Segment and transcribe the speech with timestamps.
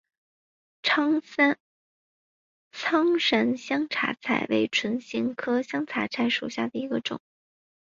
[0.81, 1.21] 苍
[3.19, 7.21] 山香茶菜为唇形科香茶菜属下的一个种。